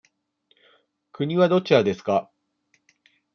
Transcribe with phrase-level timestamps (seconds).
[1.11, 2.31] 国はどちらですか。